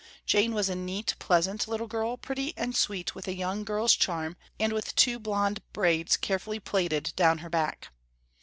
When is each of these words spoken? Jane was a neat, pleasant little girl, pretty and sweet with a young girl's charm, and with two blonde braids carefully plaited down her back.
Jane 0.25 0.55
was 0.55 0.67
a 0.67 0.73
neat, 0.73 1.13
pleasant 1.19 1.67
little 1.67 1.85
girl, 1.85 2.17
pretty 2.17 2.55
and 2.57 2.75
sweet 2.75 3.13
with 3.13 3.27
a 3.27 3.35
young 3.35 3.63
girl's 3.63 3.93
charm, 3.95 4.35
and 4.59 4.73
with 4.73 4.95
two 4.95 5.19
blonde 5.19 5.61
braids 5.73 6.17
carefully 6.17 6.59
plaited 6.59 7.13
down 7.15 7.37
her 7.37 7.51
back. 7.51 7.89